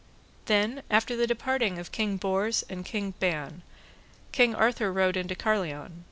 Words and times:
Then 0.45 0.81
after 0.89 1.15
the 1.15 1.27
departing 1.27 1.77
of 1.77 1.91
King 1.91 2.17
Ban 2.17 2.45
and 2.71 2.79
of 2.79 2.85
King 2.85 3.11
Bors, 3.11 3.61
King 4.31 4.55
Arthur 4.55 4.91
rode 4.91 5.15
into 5.15 5.35
Carlion. 5.35 5.99